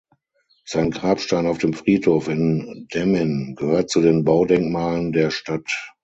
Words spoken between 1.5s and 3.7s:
dem Friedhof in Demmin